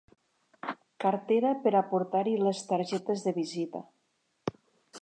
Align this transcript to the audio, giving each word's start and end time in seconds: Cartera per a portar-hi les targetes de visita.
Cartera 1.03 1.51
per 1.65 1.75
a 1.81 1.83
portar-hi 1.91 2.35
les 2.47 2.65
targetes 2.73 3.29
de 3.29 3.37
visita. 3.39 3.85